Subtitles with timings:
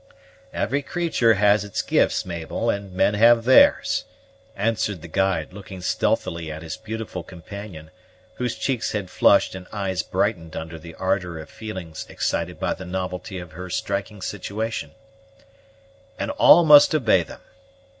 [0.51, 4.05] "Every creatur' has its gifts, Mabel, and men have theirs,"
[4.55, 7.91] answered the guide, looking stealthily at his beautiful companion,
[8.33, 12.83] whose cheeks had flushed and eyes brightened under the ardor of feelings excited by the
[12.83, 14.93] novelty of her striking situation;
[16.17, 17.41] "and all must obey them.